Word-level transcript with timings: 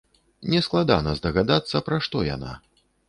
Нескладана 0.53 1.13
здагадацца, 1.19 1.83
пра 1.91 2.01
што 2.07 2.25
яна. 2.35 2.59